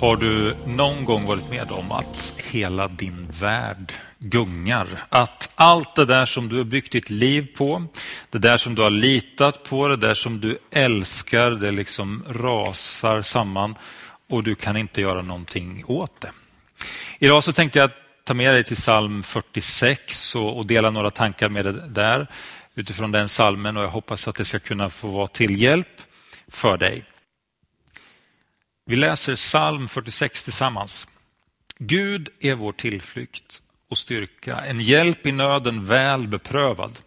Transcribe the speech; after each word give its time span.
Har 0.00 0.16
du 0.16 0.54
någon 0.66 1.04
gång 1.04 1.24
varit 1.24 1.50
med 1.50 1.70
om 1.70 1.92
att 1.92 2.32
hela 2.36 2.88
din 2.88 3.26
värld 3.40 3.92
gungar? 4.18 4.86
Att 5.08 5.50
allt 5.54 5.94
det 5.94 6.04
där 6.04 6.26
som 6.26 6.48
du 6.48 6.56
har 6.56 6.64
byggt 6.64 6.92
ditt 6.92 7.10
liv 7.10 7.46
på, 7.56 7.86
det 8.30 8.38
där 8.38 8.56
som 8.56 8.74
du 8.74 8.82
har 8.82 8.90
litat 8.90 9.64
på, 9.64 9.88
det 9.88 9.96
där 9.96 10.14
som 10.14 10.40
du 10.40 10.58
älskar, 10.70 11.50
det 11.50 11.70
liksom 11.70 12.24
rasar 12.28 13.22
samman 13.22 13.74
och 14.28 14.44
du 14.44 14.54
kan 14.54 14.76
inte 14.76 15.00
göra 15.00 15.22
någonting 15.22 15.84
åt 15.86 16.20
det. 16.20 16.30
Idag 17.18 17.44
så 17.44 17.52
tänkte 17.52 17.78
jag 17.78 17.90
ta 18.24 18.34
med 18.34 18.54
dig 18.54 18.64
till 18.64 18.76
psalm 18.76 19.22
46 19.22 20.34
och, 20.34 20.66
dela 20.66 20.90
några 20.90 21.10
tankar 21.10 21.48
med 21.48 21.64
dig 21.64 21.74
där 21.88 22.26
utifrån 22.74 23.12
den 23.12 23.28
salmen 23.28 23.76
och 23.76 23.82
jag 23.82 23.88
hoppas 23.88 24.28
att 24.28 24.36
det 24.36 24.44
ska 24.44 24.58
kunna 24.58 24.90
få 24.90 25.08
vara 25.08 25.26
till 25.26 25.62
hjälp 25.62 26.02
för 26.48 26.76
dig. 26.76 27.04
Vi 28.88 28.96
läser 28.96 29.36
psalm 29.36 29.88
46 29.88 30.42
tillsammans. 30.42 31.08
Gud 31.78 32.28
är 32.40 32.54
vår 32.54 32.72
tillflykt 32.72 33.62
och 33.90 33.98
styrka, 33.98 34.56
en 34.60 34.80
hjälp 34.80 35.26
i 35.26 35.32
nöden 35.32 35.86
väl 35.86 36.28
beprövad. 36.28 36.98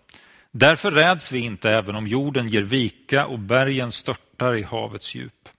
Därför 0.51 0.91
räds 0.91 1.31
vi 1.31 1.39
inte 1.39 1.70
även 1.71 1.95
om 1.95 2.07
jorden 2.07 2.47
ger 2.47 2.61
vika 2.61 3.25
och 3.25 3.39
bergen 3.39 3.91
störtar 3.91 4.55
i 4.55 4.63
havets 4.63 5.15
djup. 5.15 5.49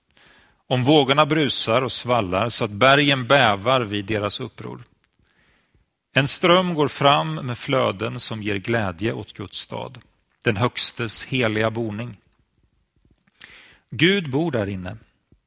Om 0.66 0.84
vågorna 0.84 1.27
brusar 1.27 1.83
och 1.83 1.92
svallar 1.92 2.48
så 2.48 2.64
att 2.64 2.70
bergen 2.70 3.27
bävar 3.27 3.80
vid 3.80 4.05
deras 4.05 4.41
uppror. 4.41 4.83
En 6.12 6.28
ström 6.28 6.75
går 6.75 6.89
fram 6.89 7.34
med 7.34 7.59
flöden 7.59 8.20
som 8.20 8.42
ger 8.42 8.56
glädje 8.56 9.12
åt 9.12 9.33
Guds 9.33 9.59
stad, 9.59 9.98
den 10.45 10.56
högstes 10.56 11.25
heliga 11.25 11.70
boning. 11.70 12.16
Gud 13.91 14.30
bor 14.30 14.50
där 14.50 14.66
inne 14.66 14.97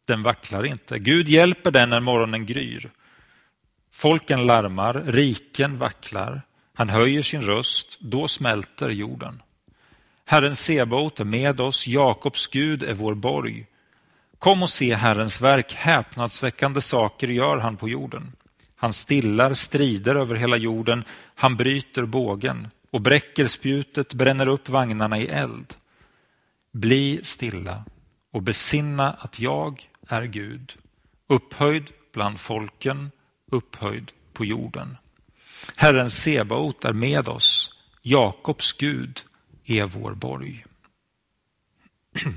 den 0.06 0.24
vacklar 0.24 0.66
inte. 0.66 1.00
Gud 1.00 1.30
hjälper 1.30 1.72
den 1.72 1.90
när 1.90 2.00
morgonen 2.00 2.46
gryr. 2.46 2.92
Folken 3.92 4.48
larmar, 4.48 4.94
riken 4.94 5.78
vacklar. 5.78 6.42
Han 6.74 6.90
höjer 6.90 7.22
sin 7.22 7.42
röst, 7.42 7.98
då 8.02 8.28
smälter 8.28 8.90
jorden. 8.90 9.42
Herren 10.26 10.56
Sebaot 10.56 11.20
är 11.20 11.26
med 11.26 11.62
oss, 11.62 11.88
Jakobs 11.88 12.48
Gud 12.48 12.84
är 12.84 12.94
vår 12.94 13.14
borg. 13.14 13.66
Kom 14.40 14.64
och 14.64 14.70
se 14.70 14.96
Herrens 14.96 15.42
verk, 15.42 15.74
häpnadsväckande 15.74 16.82
saker 16.82 17.28
gör 17.28 17.58
han 17.58 17.78
på 17.78 17.90
jorden. 17.90 18.32
Han 18.76 18.94
stillar 18.94 19.54
strider 19.54 20.16
över 20.16 20.36
hela 20.36 20.58
jorden, 20.58 21.04
han 21.36 21.58
bryter 21.58 22.06
bågen 22.06 22.68
och 22.92 23.02
bräcker 23.02 23.48
spjutet, 23.48 24.14
bränner 24.14 24.48
upp 24.48 24.70
vagnarna 24.70 25.20
i 25.20 25.28
eld. 25.28 25.74
Bli 26.72 27.20
stilla 27.24 27.86
och 28.32 28.42
besinna 28.42 29.14
att 29.14 29.40
jag 29.40 29.88
är 30.10 30.24
Gud, 30.24 30.76
upphöjd 31.28 31.92
bland 32.14 32.40
folken, 32.40 33.12
upphöjd 33.52 34.12
på 34.34 34.46
jorden. 34.46 34.98
Herren 35.76 36.10
Sebaot 36.10 36.86
är 36.86 36.94
med 36.94 37.28
oss, 37.28 37.72
Jakobs 38.02 38.74
Gud 38.74 39.22
är 39.66 39.86
vår 39.86 40.14
borg. 40.14 40.66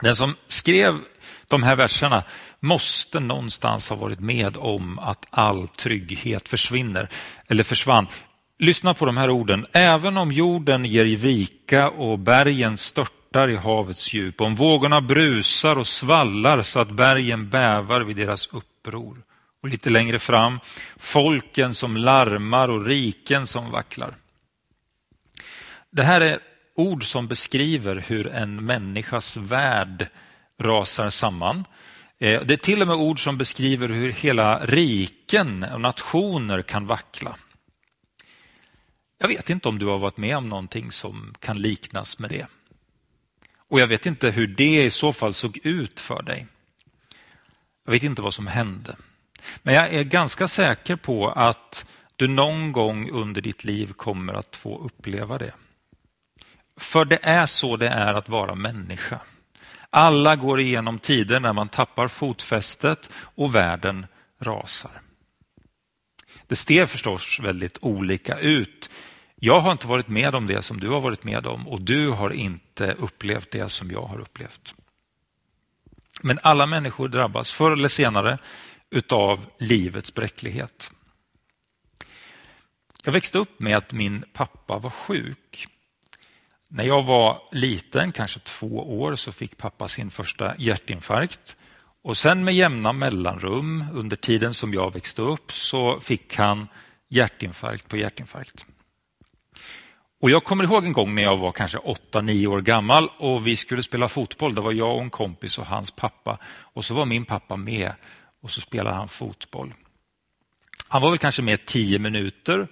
Den 0.00 0.16
som 0.16 0.36
skrev 0.46 1.00
de 1.48 1.62
här 1.62 1.76
verserna 1.76 2.24
måste 2.60 3.20
någonstans 3.20 3.88
ha 3.88 3.96
varit 3.96 4.20
med 4.20 4.56
om 4.56 4.98
att 4.98 5.26
all 5.30 5.68
trygghet 5.68 6.48
försvinner 6.48 7.08
eller 7.46 7.64
försvann. 7.64 8.06
Lyssna 8.58 8.94
på 8.94 9.06
de 9.06 9.16
här 9.16 9.30
orden. 9.30 9.66
Även 9.72 10.16
om 10.16 10.32
jorden 10.32 10.84
ger 10.84 11.04
vika 11.04 11.90
och 11.90 12.18
bergen 12.18 12.76
störtar 12.76 13.23
störtar 13.34 13.50
i 13.50 13.56
havets 13.56 14.12
djup, 14.12 14.40
om 14.40 14.54
vågorna 14.54 15.00
brusar 15.00 15.78
och 15.78 15.86
svallar 15.86 16.62
så 16.62 16.80
att 16.80 16.90
bergen 16.90 17.50
bävar 17.50 18.00
vid 18.00 18.16
deras 18.16 18.46
uppror. 18.46 19.22
Och 19.62 19.68
lite 19.68 19.90
längre 19.90 20.18
fram, 20.18 20.60
folken 20.96 21.74
som 21.74 21.96
larmar 21.96 22.68
och 22.68 22.86
riken 22.86 23.46
som 23.46 23.70
vacklar. 23.70 24.14
Det 25.90 26.02
här 26.02 26.20
är 26.20 26.38
ord 26.74 27.04
som 27.04 27.28
beskriver 27.28 27.96
hur 27.96 28.26
en 28.26 28.64
människas 28.64 29.36
värld 29.36 30.08
rasar 30.60 31.10
samman. 31.10 31.64
Eh, 32.18 32.42
det 32.42 32.54
är 32.54 32.58
till 32.58 32.82
och 32.82 32.88
med 32.88 32.96
ord 32.96 33.24
som 33.24 33.38
beskriver 33.38 33.88
hur 33.88 34.12
hela 34.12 34.58
riken 34.64 35.64
och 35.64 35.80
nationer 35.80 36.62
kan 36.62 36.86
vackla. 36.86 37.36
Jag 39.18 39.28
vet 39.28 39.50
inte 39.50 39.68
om 39.68 39.78
du 39.78 39.86
har 39.86 39.98
varit 39.98 40.16
med 40.16 40.36
om 40.36 40.48
någonting 40.48 40.92
som 40.92 41.34
kan 41.40 41.58
liknas 41.58 42.18
med 42.18 42.30
det. 42.30 42.46
Och 43.74 43.80
jag 43.80 43.86
vet 43.86 44.06
inte 44.06 44.30
hur 44.30 44.46
det 44.46 44.84
i 44.84 44.90
så 44.90 45.12
fall 45.12 45.34
såg 45.34 45.58
ut 45.62 46.00
för 46.00 46.22
dig. 46.22 46.46
Jag 47.84 47.92
vet 47.92 48.02
inte 48.02 48.22
vad 48.22 48.34
som 48.34 48.46
hände. 48.46 48.96
Men 49.62 49.74
jag 49.74 49.94
är 49.94 50.02
ganska 50.02 50.48
säker 50.48 50.96
på 50.96 51.30
att 51.30 51.86
du 52.16 52.28
någon 52.28 52.72
gång 52.72 53.10
under 53.10 53.40
ditt 53.40 53.64
liv 53.64 53.92
kommer 53.92 54.32
att 54.34 54.56
få 54.56 54.78
uppleva 54.78 55.38
det. 55.38 55.52
För 56.76 57.04
det 57.04 57.18
är 57.22 57.46
så 57.46 57.76
det 57.76 57.88
är 57.88 58.14
att 58.14 58.28
vara 58.28 58.54
människa. 58.54 59.20
Alla 59.90 60.36
går 60.36 60.60
igenom 60.60 60.98
tider 60.98 61.40
när 61.40 61.52
man 61.52 61.68
tappar 61.68 62.08
fotfästet 62.08 63.10
och 63.16 63.54
världen 63.54 64.06
rasar. 64.40 65.00
Det 66.46 66.56
ser 66.56 66.86
förstås 66.86 67.40
väldigt 67.40 67.78
olika 67.80 68.38
ut 68.38 68.90
jag 69.44 69.60
har 69.60 69.72
inte 69.72 69.86
varit 69.86 70.08
med 70.08 70.34
om 70.34 70.46
det 70.46 70.62
som 70.62 70.80
du 70.80 70.88
har 70.88 71.00
varit 71.00 71.24
med 71.24 71.46
om 71.46 71.68
och 71.68 71.80
du 71.80 72.08
har 72.08 72.30
inte 72.30 72.92
upplevt 72.92 73.50
det 73.50 73.68
som 73.68 73.90
jag 73.90 74.02
har 74.02 74.20
upplevt. 74.20 74.74
Men 76.22 76.38
alla 76.42 76.66
människor 76.66 77.08
drabbas 77.08 77.52
förr 77.52 77.72
eller 77.72 77.88
senare 77.88 78.38
utav 78.90 79.46
livets 79.58 80.14
bräcklighet. 80.14 80.92
Jag 83.04 83.12
växte 83.12 83.38
upp 83.38 83.60
med 83.60 83.76
att 83.76 83.92
min 83.92 84.24
pappa 84.32 84.78
var 84.78 84.90
sjuk. 84.90 85.66
När 86.68 86.84
jag 86.84 87.02
var 87.02 87.42
liten, 87.52 88.12
kanske 88.12 88.40
två 88.40 89.00
år, 89.00 89.16
så 89.16 89.32
fick 89.32 89.56
pappa 89.56 89.88
sin 89.88 90.10
första 90.10 90.56
hjärtinfarkt. 90.58 91.56
Och 92.02 92.16
sen 92.16 92.44
med 92.44 92.54
jämna 92.54 92.92
mellanrum 92.92 93.84
under 93.92 94.16
tiden 94.16 94.54
som 94.54 94.74
jag 94.74 94.92
växte 94.92 95.22
upp 95.22 95.52
så 95.52 96.00
fick 96.00 96.36
han 96.36 96.68
hjärtinfarkt 97.08 97.88
på 97.88 97.96
hjärtinfarkt. 97.96 98.66
Och 100.24 100.30
Jag 100.30 100.44
kommer 100.44 100.64
ihåg 100.64 100.84
en 100.84 100.92
gång 100.92 101.14
när 101.14 101.22
jag 101.22 101.36
var 101.36 101.52
kanske 101.52 101.78
8-9 101.78 102.46
år 102.46 102.60
gammal 102.60 103.10
och 103.18 103.46
vi 103.46 103.56
skulle 103.56 103.82
spela 103.82 104.08
fotboll. 104.08 104.54
Det 104.54 104.60
var 104.60 104.72
jag 104.72 104.96
och 104.96 105.02
en 105.02 105.10
kompis 105.10 105.58
och 105.58 105.66
hans 105.66 105.90
pappa. 105.90 106.38
Och 106.46 106.84
så 106.84 106.94
var 106.94 107.06
min 107.06 107.24
pappa 107.24 107.56
med 107.56 107.92
och 108.42 108.50
så 108.50 108.60
spelade 108.60 108.96
han 108.96 109.08
fotboll. 109.08 109.74
Han 110.88 111.02
var 111.02 111.10
väl 111.10 111.18
kanske 111.18 111.42
med 111.42 111.66
10 111.66 111.98
minuter 111.98 112.68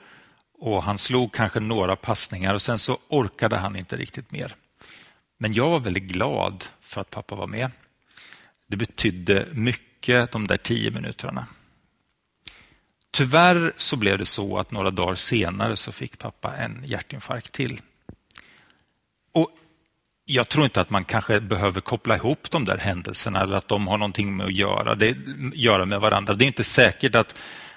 och 0.58 0.82
han 0.82 0.98
slog 0.98 1.32
kanske 1.34 1.60
några 1.60 1.96
passningar 1.96 2.54
och 2.54 2.62
sen 2.62 2.78
så 2.78 2.98
orkade 3.08 3.56
han 3.56 3.76
inte 3.76 3.96
riktigt 3.96 4.30
mer. 4.30 4.54
Men 5.38 5.52
jag 5.52 5.70
var 5.70 5.80
väldigt 5.80 6.02
glad 6.02 6.64
för 6.80 7.00
att 7.00 7.10
pappa 7.10 7.34
var 7.34 7.46
med. 7.46 7.70
Det 8.66 8.76
betydde 8.76 9.48
mycket 9.52 10.32
de 10.32 10.46
där 10.46 10.56
10 10.56 10.90
minuterna. 10.90 11.46
Tyvärr 13.12 13.72
så 13.76 13.96
blev 13.96 14.18
det 14.18 14.26
så 14.26 14.58
att 14.58 14.70
några 14.70 14.90
dagar 14.90 15.14
senare 15.14 15.76
så 15.76 15.92
fick 15.92 16.18
pappa 16.18 16.56
en 16.56 16.84
hjärtinfarkt 16.84 17.52
till. 17.52 17.80
Och 19.32 19.50
jag 20.24 20.48
tror 20.48 20.64
inte 20.64 20.80
att 20.80 20.90
man 20.90 21.04
kanske 21.04 21.40
behöver 21.40 21.80
koppla 21.80 22.16
ihop 22.16 22.50
de 22.50 22.64
där 22.64 22.78
händelserna 22.78 23.40
eller 23.40 23.56
att 23.56 23.68
de 23.68 23.86
har 23.86 23.98
någonting 23.98 24.36
med 24.36 24.46
att 24.46 24.52
göra, 24.52 24.94
det, 24.94 25.16
göra 25.54 25.84
med 25.84 26.00
varandra. 26.00 26.34
Det 26.34 26.44
är 26.44 26.46
inte 26.46 26.64
säkert 26.64 27.14
att, 27.14 27.34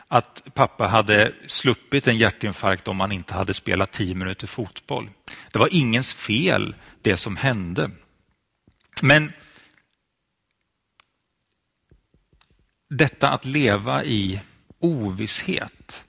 att 0.07 0.47
pappa 0.53 0.87
hade 0.87 1.33
sluppit 1.47 2.07
en 2.07 2.17
hjärtinfarkt 2.17 2.87
om 2.87 2.99
han 2.99 3.11
inte 3.11 3.33
hade 3.33 3.53
spelat 3.53 3.91
tio 3.91 4.15
minuter 4.15 4.47
fotboll. 4.47 5.09
Det 5.51 5.59
var 5.59 5.69
ingens 5.71 6.13
fel 6.13 6.75
det 7.01 7.17
som 7.17 7.35
hände. 7.35 7.91
Men 9.01 9.31
detta 12.89 13.29
att 13.29 13.45
leva 13.45 14.03
i 14.03 14.41
ovisshet 14.79 16.05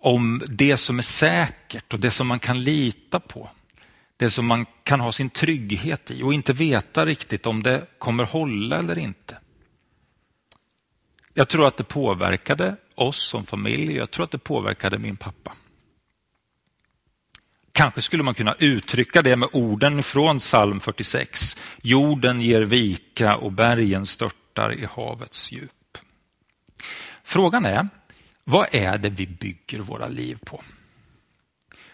om 0.00 0.42
det 0.48 0.76
som 0.76 0.98
är 0.98 1.02
säkert 1.02 1.94
och 1.94 2.00
det 2.00 2.10
som 2.10 2.26
man 2.26 2.38
kan 2.38 2.62
lita 2.62 3.20
på. 3.20 3.50
Det 4.16 4.30
som 4.30 4.46
man 4.46 4.66
kan 4.82 5.00
ha 5.00 5.12
sin 5.12 5.30
trygghet 5.30 6.10
i 6.10 6.22
och 6.22 6.34
inte 6.34 6.52
veta 6.52 7.06
riktigt 7.06 7.46
om 7.46 7.62
det 7.62 7.86
kommer 7.98 8.24
hålla 8.24 8.78
eller 8.78 8.98
inte. 8.98 9.38
Jag 11.34 11.48
tror 11.48 11.66
att 11.66 11.76
det 11.76 11.84
påverkade 11.84 12.76
oss 12.94 13.28
som 13.28 13.46
familj. 13.46 13.96
Jag 13.96 14.10
tror 14.10 14.24
att 14.24 14.30
det 14.30 14.38
påverkade 14.38 14.98
min 14.98 15.16
pappa. 15.16 15.52
Kanske 17.72 18.02
skulle 18.02 18.22
man 18.22 18.34
kunna 18.34 18.54
uttrycka 18.58 19.22
det 19.22 19.36
med 19.36 19.48
orden 19.52 20.02
från 20.02 20.38
psalm 20.38 20.80
46. 20.80 21.56
Jorden 21.82 22.40
ger 22.40 22.62
vika 22.62 23.36
och 23.36 23.52
bergen 23.52 24.06
störtar 24.06 24.72
i 24.72 24.84
havets 24.84 25.52
djup. 25.52 25.77
Frågan 27.28 27.66
är, 27.66 27.88
vad 28.44 28.74
är 28.74 28.98
det 28.98 29.10
vi 29.10 29.26
bygger 29.26 29.78
våra 29.78 30.08
liv 30.08 30.38
på? 30.46 30.62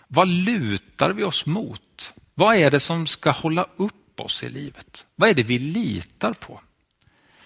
Vad 0.08 0.28
lutar 0.28 1.10
vi 1.10 1.24
oss 1.24 1.46
mot? 1.46 2.12
Vad 2.34 2.56
är 2.56 2.70
det 2.70 2.80
som 2.80 3.06
ska 3.06 3.30
hålla 3.30 3.66
upp 3.76 4.20
oss 4.20 4.42
i 4.42 4.48
livet? 4.48 5.06
Vad 5.16 5.28
är 5.28 5.34
det 5.34 5.42
vi 5.42 5.58
litar 5.58 6.32
på? 6.32 6.60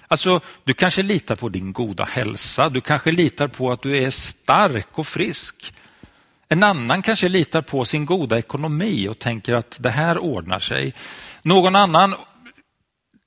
Alltså, 0.09 0.41
du 0.65 0.75
kanske 0.75 1.03
litar 1.03 1.37
på 1.37 1.49
din 1.49 1.73
goda 1.73 2.05
hälsa, 2.05 2.69
du 2.69 2.81
kanske 2.81 3.11
litar 3.11 3.49
på 3.49 3.73
att 3.73 3.83
du 3.83 3.99
är 3.99 4.11
stark 4.11 4.99
och 4.99 5.07
frisk. 5.07 5.75
En 6.49 6.63
annan 6.63 7.03
kanske 7.03 7.29
litar 7.29 7.63
på 7.63 7.85
sin 7.85 8.07
goda 8.07 8.39
ekonomi 8.39 9.09
och 9.09 9.19
tänker 9.19 9.55
att 9.55 9.77
det 9.81 9.91
här 9.91 10.19
ordnar 10.19 10.59
sig. 10.59 10.95
Någon 11.43 11.77
annan 11.77 12.15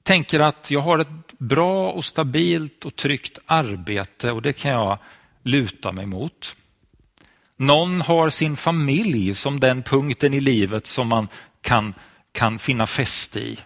tänker 0.03 0.39
att 0.39 0.71
jag 0.71 0.79
har 0.79 0.99
ett 0.99 1.37
bra 1.37 1.91
och 1.91 2.05
stabilt 2.05 2.85
och 2.85 2.95
tryggt 2.95 3.39
arbete 3.45 4.31
och 4.31 4.41
det 4.41 4.53
kan 4.53 4.71
jag 4.71 4.97
luta 5.43 5.91
mig 5.91 6.05
mot. 6.05 6.55
Någon 7.57 8.01
har 8.01 8.29
sin 8.29 8.57
familj 8.57 9.35
som 9.35 9.59
den 9.59 9.83
punkten 9.83 10.33
i 10.33 10.39
livet 10.39 10.87
som 10.87 11.07
man 11.07 11.27
kan, 11.61 11.93
kan 12.31 12.59
finna 12.59 12.87
fäste 12.87 13.39
i. 13.39 13.59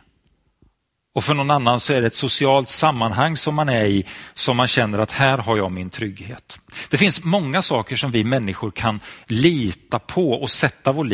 Och 1.13 1.23
för 1.23 1.33
någon 1.33 1.51
annan 1.51 1.79
så 1.79 1.93
är 1.93 2.01
det 2.01 2.07
ett 2.07 2.15
socialt 2.15 2.69
sammanhang 2.69 3.37
som 3.37 3.55
man 3.55 3.69
är 3.69 3.85
i 3.85 4.05
som 4.33 4.57
man 4.57 4.67
känner 4.67 4.99
att 4.99 5.11
här 5.11 5.37
har 5.37 5.57
jag 5.57 5.71
min 5.71 5.89
trygghet. 5.89 6.59
Det 6.89 6.97
finns 6.97 7.23
många 7.23 7.61
saker 7.61 7.95
som 7.95 8.11
vi 8.11 8.23
människor 8.23 8.71
kan 8.71 8.99
lita 9.25 9.99
på 9.99 10.31
och 10.31 10.51
sätta 10.51 10.91
vår 10.91 11.09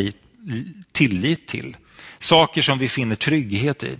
tillit 0.92 1.48
till. 1.48 1.76
Saker 2.18 2.62
som 2.62 2.78
vi 2.78 2.88
finner 2.88 3.16
trygghet 3.16 3.82
i. 3.82 3.98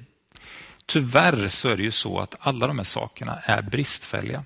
Tyvärr 0.86 1.48
så 1.48 1.68
är 1.68 1.76
det 1.76 1.82
ju 1.82 1.90
så 1.90 2.18
att 2.18 2.36
alla 2.40 2.66
de 2.66 2.78
här 2.78 2.84
sakerna 2.84 3.38
är 3.38 3.62
bristfälliga. 3.62 4.44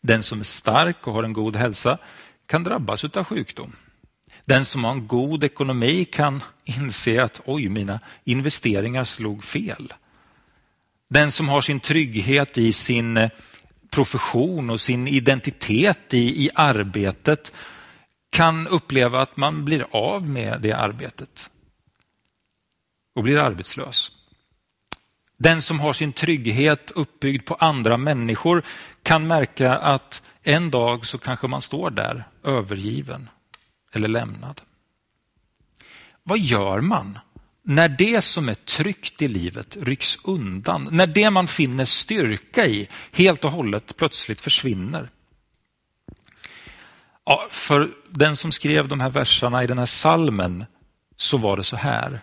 Den 0.00 0.22
som 0.22 0.40
är 0.40 0.44
stark 0.44 1.06
och 1.06 1.12
har 1.12 1.22
en 1.22 1.32
god 1.32 1.56
hälsa 1.56 1.98
kan 2.46 2.64
drabbas 2.64 3.04
av 3.04 3.24
sjukdom. 3.24 3.76
Den 4.44 4.64
som 4.64 4.84
har 4.84 4.92
en 4.92 5.06
god 5.06 5.44
ekonomi 5.44 6.04
kan 6.04 6.42
inse 6.64 7.22
att 7.22 7.40
oj, 7.44 7.68
mina 7.68 8.00
investeringar 8.24 9.04
slog 9.04 9.44
fel. 9.44 9.92
Den 11.08 11.30
som 11.30 11.48
har 11.48 11.60
sin 11.60 11.80
trygghet 11.80 12.58
i 12.58 12.72
sin 12.72 13.16
eh, 13.16 13.30
profession 13.90 14.70
och 14.70 14.80
sin 14.80 15.08
identitet 15.08 16.14
i, 16.14 16.44
i 16.44 16.50
arbetet 16.54 17.52
kan 18.30 18.66
uppleva 18.66 19.22
att 19.22 19.36
man 19.36 19.64
blir 19.64 19.86
av 19.90 20.28
med 20.28 20.60
det 20.60 20.72
arbetet 20.72 21.50
och 23.14 23.22
blir 23.22 23.38
arbetslös. 23.38 24.12
Den 25.36 25.62
som 25.62 25.80
har 25.80 25.92
sin 25.92 26.12
trygghet 26.12 26.90
uppbyggd 26.94 27.46
på 27.46 27.54
andra 27.54 27.96
människor 27.96 28.62
kan 29.02 29.26
märka 29.26 29.76
att 29.76 30.22
en 30.42 30.70
dag 30.70 31.06
så 31.06 31.18
kanske 31.18 31.46
man 31.46 31.62
står 31.62 31.90
där 31.90 32.28
övergiven 32.44 33.28
eller 33.92 34.08
lämnad. 34.08 34.60
Vad 36.22 36.38
gör 36.38 36.80
man 36.80 37.18
när 37.62 37.88
det 37.88 38.22
som 38.22 38.48
är 38.48 38.54
tryggt 38.54 39.22
i 39.22 39.28
livet 39.28 39.76
rycks 39.80 40.18
undan? 40.24 40.88
När 40.90 41.06
det 41.06 41.30
man 41.30 41.48
finner 41.48 41.84
styrka 41.84 42.66
i 42.66 42.88
helt 43.12 43.44
och 43.44 43.50
hållet 43.52 43.96
plötsligt 43.96 44.40
försvinner? 44.40 45.10
Ja, 47.24 47.46
för 47.50 47.90
den 48.10 48.36
som 48.36 48.52
skrev 48.52 48.88
de 48.88 49.00
här 49.00 49.10
verserna 49.10 49.64
i 49.64 49.66
den 49.66 49.78
här 49.78 49.86
salmen 49.86 50.64
så 51.16 51.36
var 51.36 51.56
det 51.56 51.64
så 51.64 51.76
här. 51.76 52.20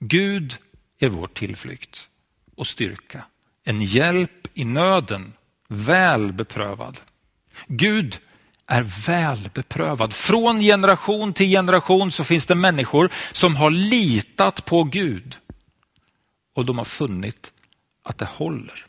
Gud 0.00 0.56
är 0.98 1.08
vår 1.08 1.26
tillflykt 1.26 2.08
och 2.56 2.66
styrka, 2.66 3.24
en 3.64 3.82
hjälp 3.82 4.48
i 4.54 4.64
nöden, 4.64 5.32
väl 5.68 6.32
beprövad. 6.32 7.00
Gud 7.66 8.18
är 8.66 8.82
väl 9.06 9.50
beprövad. 9.54 10.12
Från 10.12 10.60
generation 10.60 11.32
till 11.32 11.48
generation 11.48 12.12
så 12.12 12.24
finns 12.24 12.46
det 12.46 12.54
människor 12.54 13.10
som 13.32 13.56
har 13.56 13.70
litat 13.70 14.64
på 14.64 14.84
Gud 14.84 15.38
och 16.54 16.64
de 16.64 16.78
har 16.78 16.84
funnit 16.84 17.52
att 18.04 18.18
det 18.18 18.28
håller. 18.30 18.86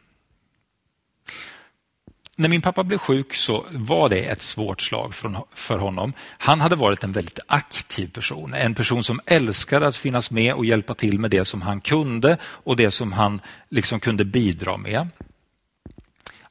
När 2.38 2.50
min 2.50 2.62
pappa 2.62 2.84
blev 2.84 2.98
sjuk 2.98 3.34
så 3.34 3.66
var 3.72 4.10
det 4.10 4.26
ett 4.26 4.42
svårt 4.42 4.82
slag 4.82 5.14
för 5.56 5.78
honom. 5.78 6.14
Han 6.20 6.62
hade 6.62 6.76
varit 6.76 7.04
en 7.04 7.12
väldigt 7.12 7.40
aktiv 7.48 8.08
person, 8.08 8.54
en 8.54 8.76
person 8.76 9.04
som 9.04 9.20
älskade 9.26 9.88
att 9.88 9.96
finnas 9.96 10.32
med 10.32 10.54
och 10.54 10.66
hjälpa 10.66 10.94
till 10.94 11.20
med 11.20 11.32
det 11.32 11.46
som 11.46 11.62
han 11.62 11.82
kunde 11.82 12.38
och 12.44 12.76
det 12.76 12.92
som 12.92 13.14
han 13.14 13.42
liksom 13.70 14.00
kunde 14.00 14.26
bidra 14.26 14.78
med. 14.78 15.08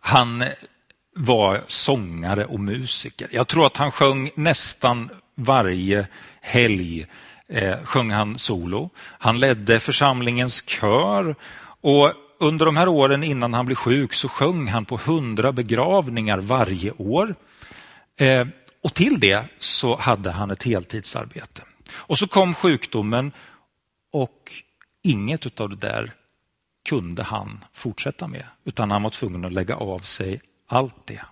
Han 0.00 0.44
var 1.16 1.64
sångare 1.66 2.44
och 2.44 2.60
musiker. 2.60 3.28
Jag 3.30 3.48
tror 3.48 3.66
att 3.66 3.76
han 3.76 3.92
sjöng 3.92 4.30
nästan 4.34 5.10
varje 5.34 6.06
helg 6.40 7.06
eh, 7.48 7.84
sjöng 7.84 8.10
han 8.10 8.38
solo. 8.38 8.90
Han 8.98 9.40
ledde 9.40 9.80
församlingens 9.80 10.64
kör 10.66 11.36
och 11.80 12.12
under 12.38 12.66
de 12.66 12.76
här 12.76 12.88
åren 12.88 13.24
innan 13.24 13.54
han 13.54 13.66
blev 13.66 13.76
sjuk 13.76 14.14
så 14.14 14.28
sjöng 14.28 14.68
han 14.68 14.84
på 14.84 14.96
hundra 14.96 15.52
begravningar 15.52 16.38
varje 16.38 16.92
år. 16.92 17.34
Eh, 18.16 18.46
och 18.82 18.94
till 18.94 19.20
det 19.20 19.44
så 19.58 19.96
hade 19.96 20.30
han 20.30 20.50
ett 20.50 20.62
heltidsarbete. 20.62 21.62
Och 21.92 22.18
så 22.18 22.26
kom 22.26 22.54
sjukdomen 22.54 23.32
och 24.12 24.52
inget 25.02 25.60
av 25.60 25.70
det 25.70 25.76
där 25.76 26.12
kunde 26.88 27.22
han 27.22 27.64
fortsätta 27.72 28.28
med, 28.28 28.46
utan 28.64 28.90
han 28.90 29.02
var 29.02 29.10
tvungen 29.10 29.44
att 29.44 29.52
lägga 29.52 29.76
av 29.76 29.98
sig 29.98 30.40
allt 30.66 31.06
det. 31.06 31.24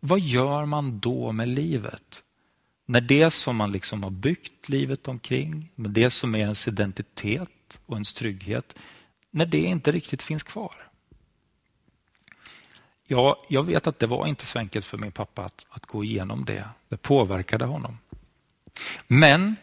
Vad 0.00 0.20
gör 0.20 0.66
man 0.66 1.00
då 1.00 1.32
med 1.32 1.48
livet? 1.48 2.22
När 2.86 3.00
det 3.00 3.30
som 3.30 3.56
man 3.56 3.72
liksom 3.72 4.02
har 4.02 4.10
byggt 4.10 4.68
livet 4.68 5.08
omkring, 5.08 5.70
med 5.74 5.90
det 5.90 6.10
som 6.10 6.34
är 6.34 6.38
ens 6.38 6.68
identitet 6.68 7.80
och 7.86 7.94
ens 7.94 8.14
trygghet, 8.14 8.78
när 9.30 9.46
det 9.46 9.58
inte 9.58 9.92
riktigt 9.92 10.22
finns 10.22 10.42
kvar. 10.42 10.74
Ja, 13.06 13.38
jag 13.48 13.62
vet 13.62 13.86
att 13.86 13.98
det 13.98 14.06
var 14.06 14.26
inte 14.26 14.46
så 14.46 14.58
enkelt 14.58 14.86
för 14.86 14.98
min 14.98 15.12
pappa 15.12 15.42
att, 15.42 15.66
att 15.70 15.86
gå 15.86 16.04
igenom 16.04 16.44
det. 16.44 16.68
Det 16.88 16.96
påverkade 16.96 17.64
honom. 17.64 17.98
Men 19.06 19.56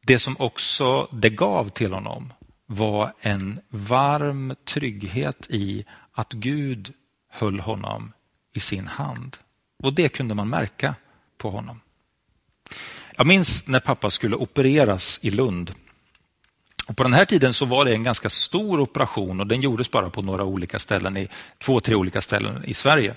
det 0.00 0.18
som 0.18 0.36
också 0.38 1.08
det 1.12 1.30
gav 1.30 1.68
till 1.68 1.92
honom 1.92 2.32
var 2.66 3.12
en 3.20 3.60
varm 3.68 4.54
trygghet 4.64 5.46
i 5.50 5.84
att 6.12 6.32
Gud 6.32 6.94
höll 7.28 7.60
honom 7.60 8.12
i 8.52 8.60
sin 8.60 8.86
hand. 8.86 9.36
Och 9.82 9.92
det 9.92 10.08
kunde 10.08 10.34
man 10.34 10.48
märka 10.48 10.94
på 11.36 11.50
honom. 11.50 11.80
Jag 13.16 13.26
minns 13.26 13.66
när 13.66 13.80
pappa 13.80 14.10
skulle 14.10 14.36
opereras 14.36 15.18
i 15.22 15.30
Lund. 15.30 15.74
Och 16.88 16.96
på 16.96 17.02
den 17.02 17.12
här 17.12 17.24
tiden 17.24 17.52
så 17.52 17.64
var 17.64 17.84
det 17.84 17.92
en 17.92 18.02
ganska 18.02 18.30
stor 18.30 18.80
operation 18.80 19.40
och 19.40 19.46
den 19.46 19.60
gjordes 19.60 19.90
bara 19.90 20.10
på 20.10 20.22
några 20.22 20.44
olika 20.44 20.78
ställen, 20.78 21.16
i 21.16 21.28
två, 21.58 21.80
tre 21.80 21.94
olika 21.94 22.20
ställen 22.20 22.64
i 22.64 22.74
Sverige. 22.74 23.14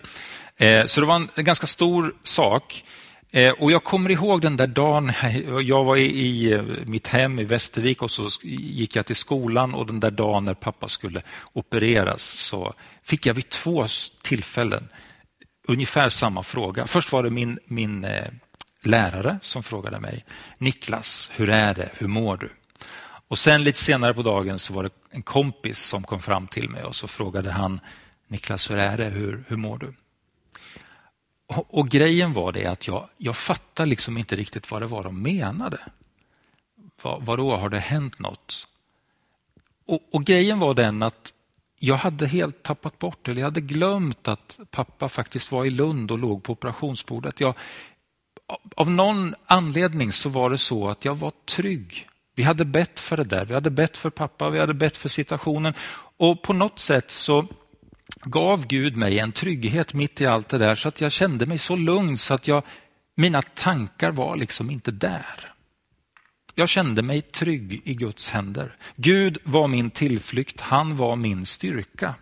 Eh, 0.57 0.85
så 0.85 1.01
det 1.01 1.07
var 1.07 1.27
en 1.35 1.45
ganska 1.45 1.67
stor 1.67 2.13
sak. 2.23 2.83
Eh, 3.31 3.51
och 3.51 3.71
Jag 3.71 3.83
kommer 3.83 4.09
ihåg 4.09 4.41
den 4.41 4.57
där 4.57 4.67
dagen, 4.67 5.11
jag 5.67 5.83
var 5.83 5.97
i 5.97 6.51
eh, 6.51 6.61
mitt 6.85 7.07
hem 7.07 7.39
i 7.39 7.43
Västervik 7.43 8.01
och 8.01 8.11
så 8.11 8.29
gick 8.43 8.95
jag 8.95 9.05
till 9.05 9.15
skolan 9.15 9.73
och 9.73 9.87
den 9.87 9.99
där 9.99 10.11
dagen 10.11 10.45
när 10.45 10.53
pappa 10.53 10.89
skulle 10.89 11.21
opereras 11.53 12.23
så 12.23 12.73
fick 13.03 13.25
jag 13.25 13.33
vid 13.33 13.49
två 13.49 13.85
tillfällen 14.21 14.89
ungefär 15.67 16.09
samma 16.09 16.43
fråga. 16.43 16.87
Först 16.87 17.11
var 17.11 17.23
det 17.23 17.29
min, 17.29 17.59
min 17.65 18.03
eh, 18.03 18.27
lärare 18.83 19.39
som 19.41 19.63
frågade 19.63 19.99
mig, 19.99 20.25
Niklas, 20.57 21.29
hur 21.35 21.49
är 21.49 21.73
det, 21.73 21.89
hur 21.97 22.07
mår 22.07 22.37
du? 22.37 22.49
Och 23.31 23.39
sen 23.39 23.63
lite 23.63 23.79
senare 23.79 24.13
på 24.13 24.23
dagen 24.23 24.59
så 24.59 24.73
var 24.73 24.83
det 24.83 24.89
en 25.09 25.23
kompis 25.23 25.79
som 25.79 26.03
kom 26.03 26.21
fram 26.21 26.47
till 26.47 26.69
mig 26.69 26.83
och 26.83 26.95
så 26.95 27.07
frågade 27.07 27.51
han, 27.51 27.79
Niklas, 28.27 28.69
hur 28.69 28.77
är 28.77 28.97
det, 28.97 29.05
hur, 29.05 29.43
hur 29.47 29.57
mår 29.57 29.77
du? 29.77 29.93
Och, 31.47 31.79
och, 31.79 31.89
grejen 31.89 32.33
var 32.33 32.51
det 32.51 32.65
att 32.65 32.87
jag, 32.87 33.09
jag 33.17 33.35
fattar 33.35 33.85
liksom 33.85 34.17
inte 34.17 34.35
riktigt 34.35 34.71
vad 34.71 34.81
det 34.81 34.87
var 34.87 35.03
de 35.03 35.21
menade. 35.21 35.79
Vad, 37.01 37.25
vadå, 37.25 37.55
har 37.55 37.69
det 37.69 37.79
hänt 37.79 38.19
något? 38.19 38.67
Och, 39.85 39.99
och 40.11 40.23
grejen 40.23 40.59
var 40.59 40.73
den 40.73 41.03
att 41.03 41.33
jag 41.79 41.95
hade 41.95 42.27
helt 42.27 42.63
tappat 42.63 42.99
bort, 42.99 43.27
eller 43.27 43.41
jag 43.41 43.47
hade 43.47 43.61
glömt 43.61 44.27
att 44.27 44.59
pappa 44.71 45.09
faktiskt 45.09 45.51
var 45.51 45.65
i 45.65 45.69
Lund 45.69 46.11
och 46.11 46.19
låg 46.19 46.43
på 46.43 46.53
operationsbordet. 46.53 47.39
Jag, 47.39 47.53
av 48.75 48.91
någon 48.91 49.35
anledning 49.45 50.11
så 50.11 50.29
var 50.29 50.49
det 50.49 50.57
så 50.57 50.89
att 50.89 51.05
jag 51.05 51.15
var 51.15 51.31
trygg. 51.45 52.07
Vi 52.41 52.45
hade 52.45 52.65
bett 52.65 52.99
för 52.99 53.17
det 53.17 53.23
där, 53.23 53.45
vi 53.45 53.53
hade 53.53 53.69
bett 53.69 53.97
för 53.97 54.09
pappa, 54.09 54.49
vi 54.49 54.59
hade 54.59 54.73
bett 54.73 54.97
för 54.97 55.09
situationen 55.09 55.73
och 56.17 56.41
på 56.41 56.53
något 56.53 56.79
sätt 56.79 57.11
så 57.11 57.47
gav 58.23 58.67
Gud 58.67 58.97
mig 58.97 59.19
en 59.19 59.31
trygghet 59.31 59.93
mitt 59.93 60.21
i 60.21 60.25
allt 60.25 60.49
det 60.49 60.57
där 60.57 60.75
så 60.75 60.87
att 60.87 61.01
jag 61.01 61.11
kände 61.11 61.45
mig 61.45 61.57
så 61.57 61.75
lugn 61.75 62.17
så 62.17 62.33
att 62.33 62.47
jag, 62.47 62.63
mina 63.15 63.41
tankar 63.41 64.11
var 64.11 64.35
liksom 64.35 64.69
inte 64.69 64.91
där. 64.91 65.53
Jag 66.55 66.69
kände 66.69 67.01
mig 67.01 67.21
trygg 67.21 67.81
i 67.83 67.93
Guds 67.93 68.29
händer. 68.29 68.71
Gud 68.95 69.37
var 69.43 69.67
min 69.67 69.91
tillflykt, 69.91 70.61
han 70.61 70.97
var 70.97 71.15
min 71.15 71.45
styrka. 71.45 72.15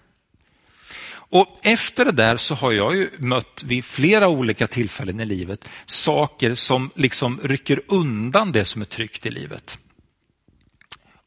Och 1.11 1.59
Efter 1.63 2.05
det 2.05 2.11
där 2.11 2.37
så 2.37 2.55
har 2.55 2.71
jag 2.71 2.95
ju 2.95 3.09
mött 3.17 3.63
vid 3.65 3.85
flera 3.85 4.27
olika 4.27 4.67
tillfällen 4.67 5.19
i 5.19 5.25
livet 5.25 5.69
saker 5.85 6.55
som 6.55 6.89
liksom 6.95 7.39
rycker 7.43 7.81
undan 7.87 8.51
det 8.51 8.65
som 8.65 8.81
är 8.81 8.85
tryggt 8.85 9.25
i 9.25 9.29
livet. 9.29 9.79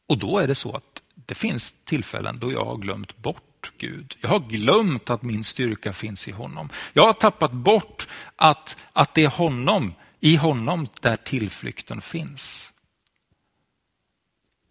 Och 0.07 0.17
då 0.17 0.39
är 0.39 0.47
det 0.47 0.55
så 0.55 0.75
att 0.75 1.03
det 1.15 1.35
finns 1.35 1.71
tillfällen 1.71 2.39
då 2.39 2.51
jag 2.51 2.65
har 2.65 2.77
glömt 2.77 3.17
bort 3.17 3.71
Gud. 3.77 4.17
Jag 4.21 4.29
har 4.29 4.39
glömt 4.39 5.09
att 5.09 5.21
min 5.21 5.43
styrka 5.43 5.93
finns 5.93 6.27
i 6.27 6.31
honom. 6.31 6.69
Jag 6.93 7.05
har 7.05 7.13
tappat 7.13 7.51
bort 7.51 8.07
att, 8.35 8.77
att 8.93 9.13
det 9.13 9.23
är 9.23 9.29
honom, 9.29 9.93
i 10.19 10.35
honom 10.35 10.87
där 11.01 11.17
tillflykten 11.17 12.01
finns. 12.01 12.71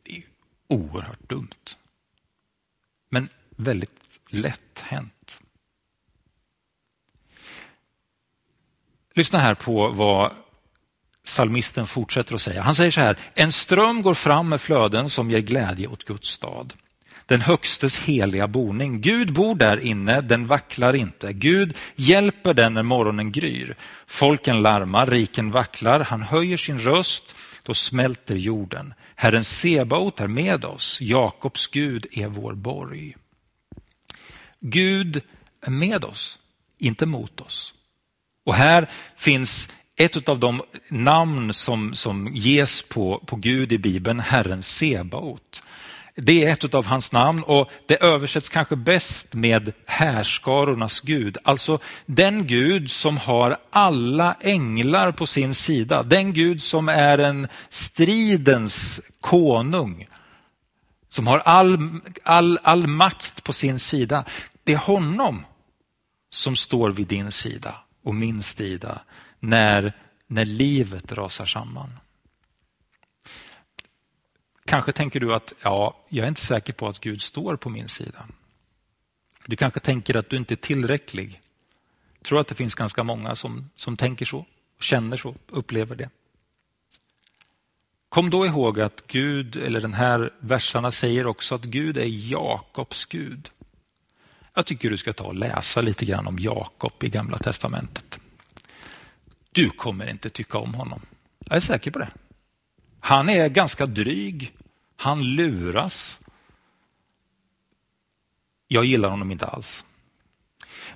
Det 0.03 0.17
är 0.17 0.23
oerhört 0.69 1.29
dumt. 1.29 1.77
Men 3.09 3.29
väldigt 3.51 4.21
lätt 4.29 4.79
hänt. 4.79 5.41
Lyssna 9.15 9.39
här 9.39 9.55
på 9.55 9.89
vad 9.89 10.35
Salmisten 11.25 11.87
fortsätter 11.87 12.35
att 12.35 12.43
säga. 12.43 12.63
Han 12.63 12.75
säger 12.75 12.91
så 12.91 13.01
här, 13.01 13.17
en 13.35 13.53
ström 13.53 14.03
går 14.03 14.15
fram 14.15 14.49
med 14.49 14.61
flöden 14.61 15.09
som 15.09 15.31
ger 15.31 15.39
glädje 15.39 15.87
åt 15.87 16.05
Guds 16.05 16.29
stad. 16.29 16.73
Den 17.27 17.41
högstes 17.41 17.99
heliga 17.99 18.49
boning. 18.49 19.01
Gud 19.01 19.33
bor 19.33 19.55
där 19.55 19.81
inne, 19.81 20.21
den 20.21 20.47
vacklar 20.47 20.97
inte. 20.97 21.33
Gud 21.33 21.77
hjälper 21.97 22.55
den 22.55 22.75
när 22.75 22.83
morgonen 22.83 23.33
gryr. 23.33 23.77
Folken 24.07 24.63
larmar, 24.63 25.07
riken 25.07 25.51
vacklar, 25.51 26.01
han 26.01 26.23
höjer 26.23 26.57
sin 26.57 26.79
röst, 26.79 27.35
då 27.63 27.75
smälter 27.75 28.37
jorden. 28.37 28.95
Herren 29.15 29.45
Sebaot 29.45 30.21
är 30.21 30.27
med 30.27 30.65
oss, 30.65 30.99
Jakobs 31.01 31.67
Gud 31.67 32.07
är 32.13 32.27
vår 32.27 32.55
borg. 32.55 33.17
Gud 34.61 35.23
är 35.61 35.71
med 35.71 36.05
oss, 36.05 36.39
inte 36.79 37.07
mot 37.07 37.41
oss. 37.41 37.75
Och 38.45 38.55
här 38.55 38.91
finns 39.17 39.69
ett 39.97 40.29
av 40.29 40.39
de 40.39 40.63
namn 40.91 41.55
som, 41.55 41.95
som 41.95 42.29
ges 42.35 42.83
på, 42.83 43.23
på 43.27 43.37
Gud 43.37 43.73
i 43.73 43.79
Bibeln, 43.79 44.21
Herren 44.21 44.63
Sebaot. 44.63 45.63
Det 46.15 46.45
är 46.45 46.53
ett 46.53 46.75
av 46.75 46.87
hans 46.87 47.13
namn 47.13 47.43
och 47.43 47.71
det 47.87 48.03
översätts 48.03 48.49
kanske 48.49 48.77
bäst 48.77 49.35
med 49.35 49.73
härskarornas 49.87 51.01
Gud. 51.01 51.39
Alltså 51.45 51.79
den 52.07 52.47
Gud 52.47 52.91
som 52.91 53.17
har 53.17 53.57
alla 53.71 54.37
änglar 54.41 55.13
på 55.13 55.27
sin 55.27 55.55
sida. 55.55 56.03
Den 56.03 56.33
Gud 56.33 56.63
som 56.63 56.89
är 56.89 57.19
en 57.19 57.49
stridens 57.69 59.01
konung. 59.21 60.09
Som 61.09 61.27
har 61.27 61.39
all, 61.39 62.01
all, 62.23 62.59
all 62.63 62.87
makt 62.87 63.45
på 63.45 63.53
sin 63.53 63.79
sida. 63.79 64.25
Det 64.65 64.73
är 64.73 64.77
honom 64.77 65.45
som 66.31 66.57
står 66.57 66.91
vid 66.91 67.07
din 67.07 67.31
sida 67.31 67.75
och 68.05 68.15
min 68.15 68.43
sida 68.43 69.01
när, 69.43 69.93
när 70.27 70.45
livet 70.45 71.13
rasar 71.13 71.47
samman. 71.47 71.99
Kanske 74.65 74.93
tänker 74.93 75.21
du 75.21 75.35
att 75.35 75.53
ja, 75.63 75.97
jag 76.09 76.25
är 76.25 76.29
inte 76.29 76.41
säker 76.41 76.73
på 76.73 76.89
att 76.89 77.01
Gud 77.01 77.23
står 77.23 77.57
på 77.57 77.69
min 77.69 77.89
sida. 77.89 78.27
Du 79.47 79.57
kanske 79.57 79.81
tänker 79.81 80.17
att 80.17 80.31
du 80.31 80.37
inte 80.37 80.55
är 80.55 80.57
tillräcklig. 80.57 81.41
Jag 82.19 82.25
tror 82.25 82.41
att 82.41 82.49
det 82.49 82.55
finns 82.55 82.75
ganska 82.75 83.05
många 83.05 83.37
som, 83.37 83.71
som 83.77 83.97
tänker 83.97 84.27
så, 84.27 84.47
känner 84.81 85.17
så, 85.17 85.35
upplever 85.49 85.97
det. 85.97 86.11
Kom 88.09 88.31
då 88.31 88.47
ihåg 88.47 88.81
att 88.81 89.07
Gud, 89.07 89.57
eller 89.57 89.81
den 89.81 89.95
här 89.95 90.33
verserna 90.41 90.93
säger 90.93 91.27
också 91.27 91.55
att 91.55 91.65
Gud 91.65 91.99
är 91.99 92.31
Jakobs 92.33 93.07
Gud. 93.07 93.51
Jag 94.55 94.67
tycker 94.67 94.91
du 94.91 94.97
ska 94.97 95.13
ta 95.13 95.25
och 95.25 95.35
läsa 95.35 95.81
lite 95.81 96.05
grann 96.05 96.27
om 96.27 96.39
Jakob 96.39 97.05
i 97.05 97.09
Gamla 97.09 97.39
Testamentet. 97.39 98.22
Du 99.53 99.71
kommer 99.71 100.11
inte 100.11 100.31
tycka 100.31 100.59
om 100.59 100.75
honom. 100.75 101.01
Jag 101.45 101.57
är 101.57 101.61
säker 101.61 101.91
på 101.91 101.99
det. 101.99 102.09
Han 103.01 103.29
är 103.29 103.49
ganska 103.49 103.87
dryg. 103.87 104.53
Han 104.97 105.23
luras. 105.23 106.21
Jag 108.69 108.85
gillar 108.85 109.11
honom 109.11 109.31
inte 109.31 109.47
alls. 109.47 109.85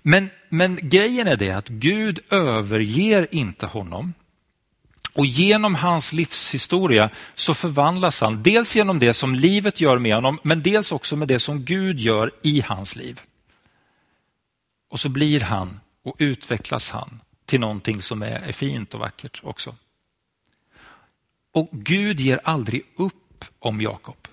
Men, 0.03 0.31
men 0.49 0.77
grejen 0.77 1.27
är 1.27 1.37
det 1.37 1.51
att 1.51 1.69
Gud 1.69 2.21
överger 2.31 3.29
inte 3.31 3.67
honom. 3.67 4.15
Och 5.13 5.27
genom 5.27 5.75
hans 5.75 6.13
livshistoria 6.13 7.11
så 7.35 7.55
förvandlas 7.55 8.21
han, 8.21 8.43
dels 8.43 8.77
genom 8.77 8.99
det 8.99 9.15
som 9.15 9.35
livet 9.35 9.81
gör 9.81 9.99
med 9.99 10.15
honom, 10.15 10.39
men 10.43 10.63
dels 10.63 10.93
också 10.93 11.17
med 11.17 11.29
det 11.29 11.41
som 11.41 11.65
Gud 11.65 12.01
gör 12.01 12.31
i 12.43 12.61
hans 12.61 12.97
liv. 12.97 13.21
Och 14.91 15.01
så 15.01 15.09
blir 15.09 15.41
han 15.41 15.81
och 16.03 16.17
utvecklas 16.19 16.91
han 16.91 17.21
till 17.47 17.61
någonting 17.61 18.03
som 18.03 18.23
är, 18.23 18.41
är 18.41 18.53
fint 18.53 18.95
och 18.95 19.00
vackert 19.00 19.41
också. 19.45 19.76
Och 21.53 21.69
Gud 21.73 22.21
ger 22.21 22.41
aldrig 22.45 22.87
upp 22.97 23.45
om 23.59 23.81
Jakob. 23.81 24.29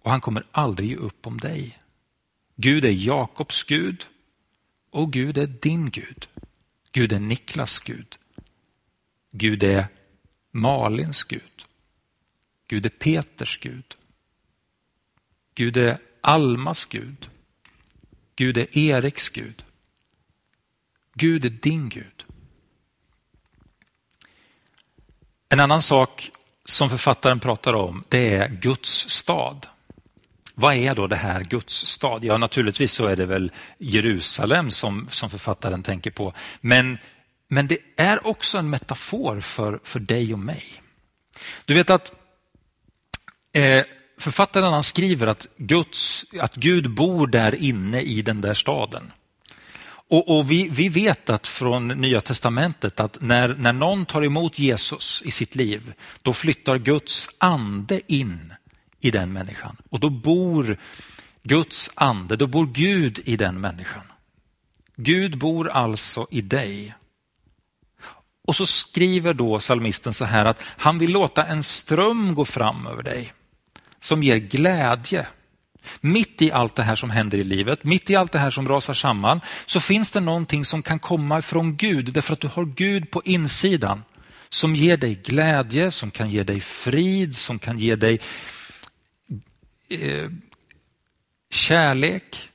Och 0.00 0.10
han 0.10 0.20
kommer 0.20 0.46
aldrig 0.50 0.88
ge 0.88 0.96
upp 0.96 1.26
om 1.26 1.38
dig. 1.38 1.78
Gud 2.56 2.84
är 2.84 2.90
Jakobs 2.90 3.64
Gud 3.64 4.06
och 4.90 5.12
Gud 5.12 5.38
är 5.38 5.46
din 5.46 5.90
Gud. 5.90 6.28
Gud 6.92 7.12
är 7.12 7.20
Niklas 7.20 7.80
Gud. 7.80 8.18
Gud 9.30 9.62
är 9.62 9.86
Malins 10.50 11.24
Gud. 11.24 11.64
Gud 12.68 12.86
är 12.86 12.90
Peters 12.90 13.58
Gud. 13.58 13.96
Gud 15.54 15.76
är 15.76 15.98
Almas 16.20 16.86
Gud. 16.86 17.30
Gud 18.34 18.58
är 18.58 18.78
Eriks 18.78 19.28
Gud. 19.28 19.64
Gud 21.14 21.44
är 21.44 21.50
din 21.50 21.88
Gud. 21.88 22.24
En 25.48 25.60
annan 25.60 25.82
sak 25.82 26.30
som 26.64 26.90
författaren 26.90 27.40
pratar 27.40 27.74
om 27.74 28.04
det 28.08 28.34
är 28.34 28.48
Guds 28.48 29.10
stad. 29.10 29.66
Vad 30.54 30.74
är 30.74 30.94
då 30.94 31.06
det 31.06 31.16
här 31.16 31.44
Guds 31.44 31.86
stad? 31.86 32.24
Ja, 32.24 32.38
naturligtvis 32.38 32.92
så 32.92 33.06
är 33.06 33.16
det 33.16 33.26
väl 33.26 33.52
Jerusalem 33.78 34.70
som, 34.70 35.08
som 35.10 35.30
författaren 35.30 35.82
tänker 35.82 36.10
på. 36.10 36.32
Men, 36.60 36.98
men 37.48 37.66
det 37.66 37.78
är 37.96 38.26
också 38.26 38.58
en 38.58 38.70
metafor 38.70 39.40
för, 39.40 39.80
för 39.84 40.00
dig 40.00 40.32
och 40.32 40.38
mig. 40.38 40.64
Du 41.64 41.74
vet 41.74 41.90
att 41.90 42.12
eh, 43.52 43.84
författaren 44.18 44.72
han 44.72 44.82
skriver 44.82 45.26
att, 45.26 45.46
Guds, 45.56 46.24
att 46.40 46.54
Gud 46.54 46.90
bor 46.94 47.26
där 47.26 47.54
inne 47.54 48.00
i 48.00 48.22
den 48.22 48.40
där 48.40 48.54
staden. 48.54 49.12
Och, 50.12 50.38
och 50.38 50.50
vi, 50.50 50.68
vi, 50.68 50.88
vet 50.88 51.30
att 51.30 51.46
från 51.46 51.88
Nya 51.88 52.20
Testamentet 52.20 53.00
att 53.00 53.20
när, 53.20 53.48
när 53.48 53.72
någon 53.72 54.06
tar 54.06 54.24
emot 54.24 54.58
Jesus 54.58 55.22
i 55.24 55.30
sitt 55.30 55.54
liv, 55.54 55.92
då 56.22 56.32
flyttar 56.32 56.78
Guds 56.78 57.28
ande 57.38 58.00
in 58.12 58.52
i 59.00 59.10
den 59.10 59.32
människan. 59.32 59.76
Och 59.90 60.00
då 60.00 60.10
bor 60.10 60.78
Guds 61.42 61.90
ande, 61.94 62.36
då 62.36 62.46
bor 62.46 62.66
Gud 62.66 63.20
i 63.24 63.36
den 63.36 63.60
människan. 63.60 64.02
Gud 64.96 65.38
bor 65.38 65.68
alltså 65.68 66.26
i 66.30 66.40
dig. 66.40 66.94
Och 68.44 68.56
så 68.56 68.66
skriver 68.66 69.34
då 69.34 69.60
salmisten 69.60 70.12
så 70.12 70.24
här 70.24 70.44
att 70.44 70.62
han 70.64 70.98
vill 70.98 71.12
låta 71.12 71.44
en 71.44 71.62
ström 71.62 72.34
gå 72.34 72.44
fram 72.44 72.86
över 72.86 73.02
dig 73.02 73.32
som 74.00 74.22
ger 74.22 74.36
glädje 74.36 75.26
mitt 76.00 76.42
i 76.42 76.52
allt 76.52 76.74
det 76.74 76.82
här 76.82 76.96
som 76.96 77.10
händer 77.10 77.38
i 77.38 77.44
livet, 77.44 77.84
mitt 77.84 78.10
i 78.10 78.16
allt 78.16 78.32
det 78.32 78.38
här 78.38 78.50
som 78.50 78.68
rasar 78.68 78.94
samman, 78.94 79.40
så 79.66 79.80
finns 79.80 80.10
det 80.10 80.20
någonting 80.20 80.64
som 80.64 80.82
kan 80.82 80.98
komma 80.98 81.38
ifrån 81.38 81.76
Gud, 81.76 82.12
därför 82.12 82.32
att 82.32 82.40
du 82.40 82.48
har 82.48 82.64
Gud 82.64 83.10
på 83.10 83.22
insidan. 83.24 84.04
Som 84.48 84.76
ger 84.76 84.96
dig 84.96 85.14
glädje, 85.14 85.90
som 85.90 86.10
kan 86.10 86.30
ge 86.30 86.42
dig 86.42 86.60
frid, 86.60 87.36
som 87.36 87.58
kan 87.58 87.78
ge 87.78 87.96
dig 87.96 88.20
eh, 89.88 90.30
kärlek. 91.50 92.48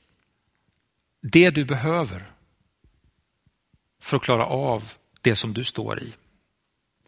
Det 1.22 1.50
du 1.50 1.64
behöver 1.64 2.30
för 4.00 4.16
att 4.16 4.22
klara 4.22 4.46
av 4.46 4.92
det 5.20 5.36
som 5.36 5.54
du 5.54 5.64
står 5.64 6.02
i. 6.02 6.14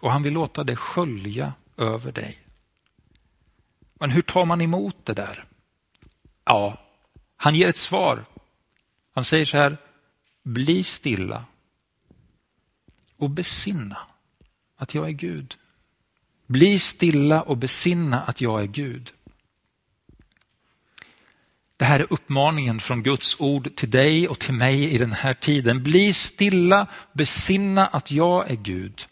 Och 0.00 0.12
han 0.12 0.22
vill 0.22 0.32
låta 0.32 0.64
det 0.64 0.76
skölja 0.76 1.52
över 1.76 2.12
dig. 2.12 2.38
Men 3.94 4.10
hur 4.10 4.22
tar 4.22 4.44
man 4.44 4.60
emot 4.60 5.06
det 5.06 5.14
där? 5.14 5.44
Ja, 6.50 6.78
han 7.36 7.54
ger 7.54 7.68
ett 7.68 7.76
svar. 7.76 8.24
Han 9.14 9.24
säger 9.24 9.46
så 9.46 9.56
här, 9.56 9.76
bli 10.42 10.84
stilla 10.84 11.44
och 13.16 13.30
besinna 13.30 13.98
att 14.76 14.94
jag 14.94 15.06
är 15.06 15.12
Gud. 15.12 15.56
Bli 16.46 16.78
stilla 16.78 17.42
och 17.42 17.56
besinna 17.56 18.22
att 18.22 18.40
jag 18.40 18.62
är 18.62 18.66
Gud. 18.66 19.12
Det 21.76 21.84
här 21.84 22.00
är 22.00 22.12
uppmaningen 22.12 22.80
från 22.80 23.02
Guds 23.02 23.40
ord 23.40 23.76
till 23.76 23.90
dig 23.90 24.28
och 24.28 24.38
till 24.38 24.54
mig 24.54 24.90
i 24.90 24.98
den 24.98 25.12
här 25.12 25.34
tiden. 25.34 25.82
Bli 25.82 26.12
stilla, 26.12 26.86
besinna 27.12 27.86
att 27.86 28.10
jag 28.10 28.50
är 28.50 28.56
Gud. 28.56 29.06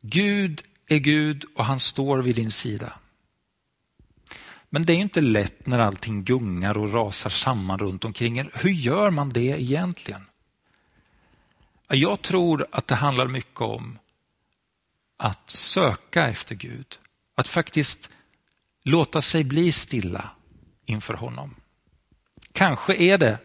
Gud 0.00 0.62
är 0.86 0.98
Gud 0.98 1.44
och 1.54 1.64
han 1.64 1.80
står 1.80 2.18
vid 2.18 2.36
din 2.36 2.50
sida. 2.50 2.92
Men 4.68 4.86
det 4.86 4.92
är 4.92 4.96
inte 4.96 5.20
lätt 5.20 5.66
när 5.66 5.78
allting 5.78 6.24
gungar 6.24 6.78
och 6.78 6.92
rasar 6.92 7.30
samman 7.30 7.78
runt 7.78 8.04
omkring 8.04 8.38
en. 8.38 8.50
Hur 8.54 8.70
gör 8.70 9.10
man 9.10 9.30
det 9.30 9.62
egentligen? 9.62 10.26
Jag 11.88 12.22
tror 12.22 12.66
att 12.72 12.86
det 12.86 12.94
handlar 12.94 13.28
mycket 13.28 13.60
om 13.60 13.98
att 15.16 15.50
söka 15.50 16.28
efter 16.28 16.54
Gud. 16.54 16.98
Att 17.34 17.48
faktiskt 17.48 18.10
låta 18.82 19.22
sig 19.22 19.44
bli 19.44 19.72
stilla 19.72 20.30
inför 20.84 21.14
honom. 21.14 21.54
Kanske 22.52 22.94
är 22.94 23.18
det 23.18 23.38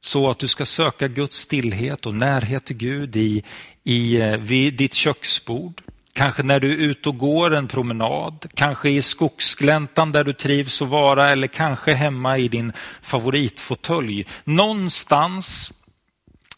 så 0.00 0.30
att 0.30 0.38
du 0.38 0.48
ska 0.48 0.66
söka 0.66 1.08
Guds 1.08 1.36
stillhet 1.36 2.06
och 2.06 2.14
närhet 2.14 2.64
till 2.64 2.76
Gud 2.76 3.16
i, 3.16 3.44
i, 3.82 4.20
eh, 4.20 4.36
vid 4.36 4.74
ditt 4.74 4.94
köksbord. 4.94 5.82
Kanske 6.14 6.42
när 6.42 6.60
du 6.60 6.72
är 6.72 6.76
ute 6.76 7.08
och 7.08 7.18
går 7.18 7.54
en 7.54 7.68
promenad, 7.68 8.46
kanske 8.54 8.90
i 8.90 9.02
skogsgläntan 9.02 10.12
där 10.12 10.24
du 10.24 10.32
trivs 10.32 10.82
att 10.82 10.88
vara 10.88 11.30
eller 11.30 11.46
kanske 11.46 11.94
hemma 11.94 12.38
i 12.38 12.48
din 12.48 12.72
favoritfåtölj. 13.02 14.26
Någonstans 14.44 15.72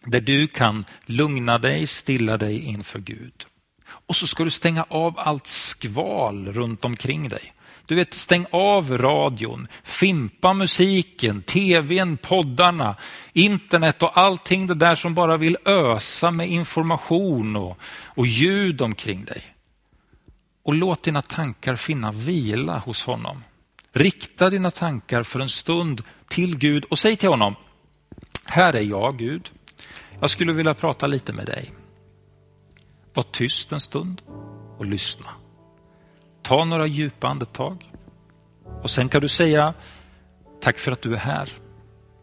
där 0.05 0.21
du 0.21 0.49
kan 0.49 0.85
lugna 1.07 1.59
dig, 1.59 1.87
stilla 1.87 2.37
dig 2.37 2.59
inför 2.59 2.99
Gud. 2.99 3.47
Och 3.89 4.17
så 4.17 4.27
ska 4.27 4.45
du 4.45 4.51
stänga 4.51 4.85
av 4.89 5.19
allt 5.19 5.47
skval 5.47 6.53
runt 6.53 6.85
omkring 6.85 7.29
dig. 7.29 7.53
Du 7.87 7.95
vet, 7.95 8.14
stäng 8.14 8.47
av 8.50 8.99
radion, 8.99 9.69
fimpa 9.83 10.52
musiken, 10.52 11.43
tvn, 11.43 12.16
poddarna, 12.16 12.97
internet 13.33 14.02
och 14.02 14.19
allting 14.19 14.66
det 14.66 14.75
där 14.75 14.95
som 14.95 15.14
bara 15.14 15.37
vill 15.37 15.57
ösa 15.64 16.31
med 16.31 16.49
information 16.49 17.57
och, 17.57 17.78
och 18.05 18.26
ljud 18.26 18.83
omkring 18.83 19.25
dig. 19.25 19.43
Och 20.62 20.75
låt 20.75 21.02
dina 21.02 21.23
tankar 21.23 21.76
finna 21.76 22.12
vila 22.12 22.78
hos 22.78 23.05
honom. 23.05 23.45
Rikta 23.93 24.50
dina 24.50 24.71
tankar 24.71 25.23
för 25.23 25.40
en 25.40 25.49
stund 25.49 26.02
till 26.28 26.59
Gud 26.59 26.85
och 26.85 26.99
säg 26.99 27.16
till 27.16 27.28
honom, 27.28 27.55
här 28.45 28.76
är 28.76 28.81
jag 28.81 29.19
Gud. 29.19 29.50
Jag 30.21 30.31
skulle 30.31 30.52
vilja 30.52 30.75
prata 30.75 31.07
lite 31.07 31.33
med 31.33 31.47
dig. 31.47 31.73
Var 33.14 33.23
tyst 33.23 33.73
en 33.73 33.81
stund 33.81 34.23
och 34.78 34.87
lyssna. 34.87 35.31
Ta 36.47 36.65
några 36.65 36.87
djupa 36.87 37.29
andetag 37.29 37.93
och 38.83 38.91
sen 38.91 39.09
kan 39.09 39.21
du 39.21 39.29
säga 39.29 39.75
tack 40.61 40.79
för 40.79 40.93
att 40.93 41.03
du 41.03 41.15
är 41.15 41.19
här. 41.19 41.49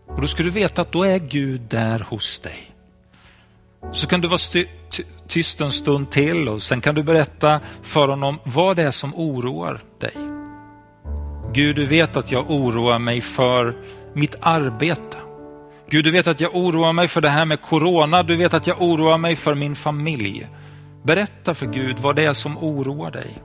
Och 0.08 0.22
Då 0.22 0.28
ska 0.28 0.44
du 0.44 0.50
veta 0.50 0.82
att 0.82 0.92
då 0.92 1.04
är 1.04 1.20
Gud 1.20 1.62
där 1.62 2.00
hos 2.00 2.40
dig. 2.40 2.72
Så 3.92 4.08
kan 4.08 4.22
du 4.22 4.28
vara 4.28 4.66
tyst 5.28 5.62
en 5.62 5.72
stund 5.72 6.12
till 6.12 6.50
och 6.50 6.64
sen 6.64 6.82
kan 6.82 6.96
du 6.96 7.04
berätta 7.04 7.60
för 7.82 8.08
honom 8.08 8.40
vad 8.44 8.76
det 8.76 8.84
är 8.84 8.92
som 8.92 9.16
oroar 9.16 9.82
dig. 10.00 10.14
Gud, 11.54 11.76
du 11.76 11.86
vet 11.86 12.18
att 12.18 12.32
jag 12.32 12.52
oroar 12.52 13.00
mig 13.00 13.22
för 13.22 13.76
mitt 14.14 14.36
arbete. 14.42 15.18
Gud, 15.90 16.06
du 16.06 16.12
vet 16.12 16.28
att 16.28 16.40
jag 16.40 16.56
oroar 16.56 16.94
mig 16.94 17.08
för 17.08 17.22
det 17.22 17.30
här 17.30 17.46
med 17.46 17.62
corona. 17.62 18.24
Du 18.24 18.36
vet 18.36 18.54
att 18.54 18.68
jag 18.68 18.82
oroar 18.82 19.18
mig 19.18 19.36
för 19.36 19.56
min 19.56 19.76
familj. 19.76 20.48
Berätta 21.04 21.54
för 21.54 21.66
Gud 21.66 22.00
vad 22.00 22.16
det 22.16 22.26
är 22.26 22.34
som 22.34 22.58
oroar 22.58 23.12
dig. 23.12 23.38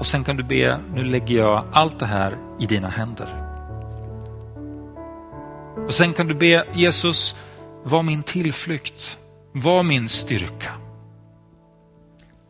Och 0.00 0.06
sen 0.06 0.24
kan 0.24 0.36
du 0.36 0.42
be, 0.42 0.80
nu 0.94 1.04
lägger 1.04 1.38
jag 1.38 1.64
allt 1.72 1.98
det 1.98 2.06
här 2.06 2.38
i 2.58 2.66
dina 2.66 2.88
händer. 2.88 3.28
Och 5.86 5.94
sen 5.94 6.12
kan 6.12 6.26
du 6.26 6.34
be 6.34 6.66
Jesus, 6.72 7.36
var 7.84 8.02
min 8.02 8.22
tillflykt, 8.22 9.18
var 9.52 9.82
min 9.82 10.08
styrka. 10.08 10.70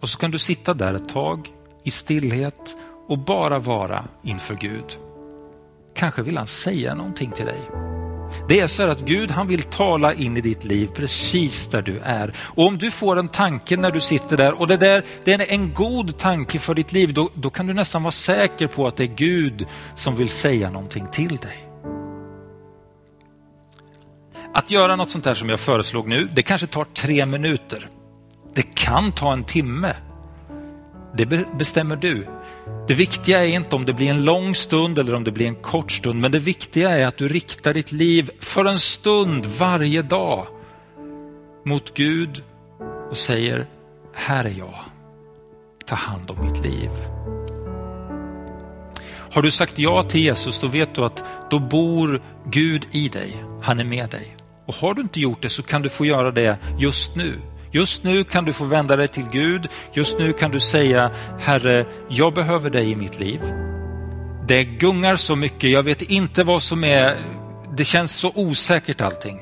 Och 0.00 0.08
så 0.08 0.18
kan 0.18 0.30
du 0.30 0.38
sitta 0.38 0.74
där 0.74 0.94
ett 0.94 1.08
tag 1.08 1.48
i 1.84 1.90
stillhet 1.90 2.76
och 3.08 3.18
bara 3.18 3.58
vara 3.58 4.04
inför 4.22 4.54
Gud. 4.54 4.98
Kanske 5.94 6.22
vill 6.22 6.38
han 6.38 6.46
säga 6.46 6.94
någonting 6.94 7.30
till 7.30 7.46
dig. 7.46 7.60
Det 8.50 8.60
är 8.60 8.66
så 8.66 8.82
att 8.82 9.00
Gud 9.00 9.30
han 9.30 9.46
vill 9.46 9.62
tala 9.62 10.14
in 10.14 10.36
i 10.36 10.40
ditt 10.40 10.64
liv 10.64 10.86
precis 10.94 11.68
där 11.68 11.82
du 11.82 11.98
är. 11.98 12.32
Och 12.38 12.66
om 12.66 12.78
du 12.78 12.90
får 12.90 13.18
en 13.18 13.28
tanke 13.28 13.76
när 13.76 13.90
du 13.90 14.00
sitter 14.00 14.36
där 14.36 14.60
och 14.60 14.66
det, 14.66 14.76
där, 14.76 15.04
det 15.24 15.32
är 15.32 15.52
en 15.52 15.74
god 15.74 16.18
tanke 16.18 16.58
för 16.58 16.74
ditt 16.74 16.92
liv, 16.92 17.14
då, 17.14 17.30
då 17.34 17.50
kan 17.50 17.66
du 17.66 17.74
nästan 17.74 18.02
vara 18.02 18.12
säker 18.12 18.66
på 18.66 18.86
att 18.86 18.96
det 18.96 19.04
är 19.04 19.14
Gud 19.16 19.66
som 19.94 20.16
vill 20.16 20.28
säga 20.28 20.70
någonting 20.70 21.06
till 21.12 21.36
dig. 21.36 21.68
Att 24.54 24.70
göra 24.70 24.96
något 24.96 25.10
sånt 25.10 25.26
här 25.26 25.34
som 25.34 25.48
jag 25.48 25.60
föreslog 25.60 26.08
nu, 26.08 26.28
det 26.34 26.42
kanske 26.42 26.66
tar 26.66 26.84
tre 26.84 27.26
minuter. 27.26 27.88
Det 28.54 28.74
kan 28.74 29.12
ta 29.12 29.32
en 29.32 29.44
timme. 29.44 29.94
Det 31.16 31.26
bestämmer 31.58 31.96
du. 31.96 32.26
Det 32.88 32.94
viktiga 32.94 33.44
är 33.44 33.48
inte 33.48 33.76
om 33.76 33.84
det 33.84 33.92
blir 33.92 34.10
en 34.10 34.24
lång 34.24 34.54
stund 34.54 34.98
eller 34.98 35.14
om 35.14 35.24
det 35.24 35.32
blir 35.32 35.46
en 35.46 35.54
kort 35.54 35.92
stund, 35.92 36.20
men 36.20 36.32
det 36.32 36.38
viktiga 36.38 36.90
är 36.90 37.06
att 37.06 37.16
du 37.16 37.28
riktar 37.28 37.74
ditt 37.74 37.92
liv 37.92 38.30
för 38.40 38.64
en 38.64 38.78
stund 38.78 39.46
varje 39.46 40.02
dag 40.02 40.46
mot 41.64 41.94
Gud 41.94 42.42
och 43.10 43.16
säger, 43.16 43.66
här 44.14 44.44
är 44.44 44.54
jag. 44.58 44.78
Ta 45.86 45.94
hand 45.94 46.30
om 46.30 46.44
mitt 46.44 46.64
liv. 46.64 46.90
Har 49.32 49.42
du 49.42 49.50
sagt 49.50 49.78
ja 49.78 50.02
till 50.02 50.20
Jesus, 50.20 50.60
då 50.60 50.66
vet 50.66 50.94
du 50.94 51.04
att 51.04 51.24
då 51.50 51.58
bor 51.58 52.22
Gud 52.50 52.86
i 52.90 53.08
dig. 53.08 53.44
Han 53.62 53.80
är 53.80 53.84
med 53.84 54.10
dig. 54.10 54.36
Och 54.66 54.74
har 54.74 54.94
du 54.94 55.02
inte 55.02 55.20
gjort 55.20 55.42
det 55.42 55.48
så 55.48 55.62
kan 55.62 55.82
du 55.82 55.88
få 55.88 56.06
göra 56.06 56.30
det 56.30 56.58
just 56.78 57.16
nu. 57.16 57.40
Just 57.72 58.04
nu 58.04 58.24
kan 58.24 58.44
du 58.44 58.52
få 58.52 58.64
vända 58.64 58.96
dig 58.96 59.08
till 59.08 59.28
Gud. 59.32 59.68
Just 59.92 60.18
nu 60.18 60.32
kan 60.32 60.50
du 60.50 60.60
säga, 60.60 61.10
Herre, 61.40 61.84
jag 62.08 62.34
behöver 62.34 62.70
dig 62.70 62.90
i 62.90 62.96
mitt 62.96 63.18
liv. 63.18 63.40
Det 64.48 64.64
gungar 64.64 65.16
så 65.16 65.36
mycket, 65.36 65.70
jag 65.70 65.82
vet 65.82 66.02
inte 66.02 66.44
vad 66.44 66.62
som 66.62 66.84
är, 66.84 67.16
det 67.76 67.84
känns 67.84 68.12
så 68.12 68.32
osäkert 68.34 69.00
allting. 69.00 69.40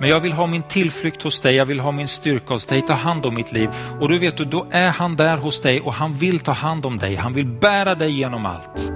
Men 0.00 0.10
jag 0.10 0.20
vill 0.20 0.32
ha 0.32 0.46
min 0.46 0.62
tillflykt 0.62 1.22
hos 1.22 1.40
dig, 1.40 1.54
jag 1.54 1.66
vill 1.66 1.80
ha 1.80 1.92
min 1.92 2.08
styrka 2.08 2.54
hos 2.54 2.66
dig, 2.66 2.82
ta 2.82 2.92
hand 2.92 3.26
om 3.26 3.34
mitt 3.34 3.52
liv. 3.52 3.70
Och 4.00 4.08
du 4.08 4.18
vet 4.18 4.36
då 4.36 4.66
är 4.70 4.90
han 4.90 5.16
där 5.16 5.36
hos 5.36 5.60
dig 5.60 5.80
och 5.80 5.94
han 5.94 6.14
vill 6.14 6.40
ta 6.40 6.52
hand 6.52 6.86
om 6.86 6.98
dig, 6.98 7.14
han 7.14 7.34
vill 7.34 7.46
bära 7.46 7.94
dig 7.94 8.10
genom 8.10 8.46
allt. 8.46 8.92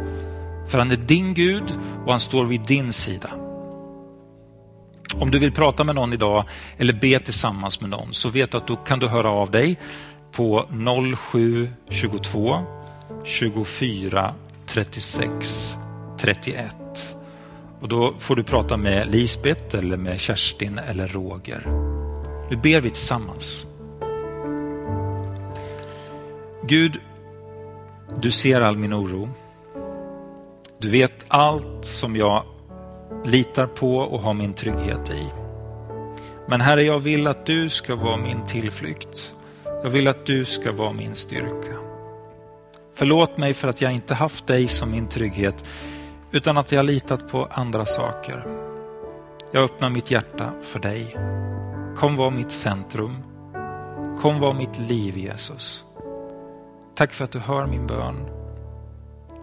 För 0.69 0.79
han 0.79 0.91
är 0.91 0.97
din 0.97 1.35
Gud 1.35 1.73
och 2.05 2.11
han 2.11 2.21
står 2.21 2.45
vid 2.45 2.61
din 2.61 2.93
sida. 2.93 3.31
Om 5.15 5.31
du 5.31 5.39
vill 5.39 5.53
prata 5.53 5.85
med 5.85 5.95
någon 5.95 6.13
idag 6.13 6.45
eller 6.77 6.93
be 6.93 7.19
tillsammans 7.19 7.81
med 7.81 7.91
någon 7.91 8.15
så 8.15 8.29
vet 8.29 8.51
du 8.51 8.57
att 8.57 8.67
då 8.67 8.77
kan 8.77 8.99
du 8.99 9.09
höra 9.09 9.31
av 9.31 9.51
dig 9.51 9.79
på 10.33 10.69
0722 11.17 12.59
24 13.25 14.35
36 14.67 15.77
31. 16.19 16.77
Och 17.81 17.89
då 17.89 18.15
får 18.19 18.37
du 18.37 18.43
prata 18.43 18.77
med 18.77 19.11
Lisbeth 19.11 19.77
eller 19.79 19.97
med 19.97 20.21
Kerstin 20.21 20.79
eller 20.79 21.09
Roger. 21.09 21.67
Nu 22.51 22.57
ber 22.57 22.81
vi 22.81 22.91
tillsammans. 22.91 23.67
Gud, 26.63 27.01
du 28.21 28.31
ser 28.31 28.61
all 28.61 28.77
min 28.77 28.95
oro. 28.95 29.29
Du 30.79 30.91
vet 30.91 31.25
allt 31.29 31.85
som 31.85 32.17
jag 32.17 32.45
litar 33.25 33.67
på 33.67 33.97
och 33.97 34.21
har 34.21 34.35
min 34.35 34.55
trygghet 34.55 35.11
i. 35.11 35.29
Men 36.49 36.61
Herre, 36.61 36.83
jag 36.83 37.01
vill 37.01 37.27
att 37.27 37.47
du 37.47 37.69
ska 37.69 37.95
vara 37.95 38.17
min 38.17 38.47
tillflykt. 38.47 39.35
Jag 39.65 39.91
vill 39.91 40.09
att 40.09 40.27
du 40.27 40.45
ska 40.45 40.73
vara 40.73 40.93
min 40.93 41.15
styrka. 41.15 41.77
Förlåt 42.95 43.37
mig 43.37 43.55
för 43.55 43.69
att 43.69 43.81
jag 43.81 43.93
inte 43.93 44.15
haft 44.15 44.47
dig 44.47 44.69
som 44.69 44.91
min 44.91 45.09
trygghet 45.09 45.69
utan 46.33 46.59
att 46.59 46.73
jag 46.73 46.85
litat 46.85 47.29
på 47.29 47.49
andra 47.51 47.87
saker. 47.87 48.47
Jag 49.53 49.65
öppnar 49.65 49.91
mitt 49.91 50.11
hjärta 50.11 50.53
för 50.63 50.79
dig. 50.79 51.17
Kom 51.97 52.17
vara 52.17 52.31
mitt 52.31 52.53
centrum. 52.53 53.17
Kom 54.21 54.41
vara 54.41 54.55
mitt 54.55 54.79
liv 54.79 55.19
Jesus. 55.19 55.85
Tack 56.95 57.15
för 57.15 57.25
att 57.25 57.33
du 57.33 57.39
hör 57.39 57.67
min 57.67 57.87
bön. 57.87 58.27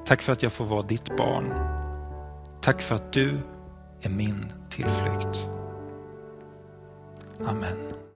Tack 0.05 0.21
för 0.21 0.33
att 0.33 0.43
jag 0.43 0.51
får 0.51 0.65
vara 0.65 0.81
ditt 0.81 1.17
barn. 1.17 1.53
Tack 2.61 2.81
för 2.81 2.95
att 2.95 3.13
du 3.13 3.39
är 4.01 4.09
min 4.09 4.45
tillflykt. 4.69 5.47
Amen. 7.45 7.86